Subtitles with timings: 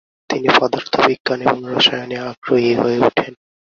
[0.29, 3.33] তিনি পদার্থবিজ্ঞান এবং রসায়নে আগ্রহী হয়ে উঠেন।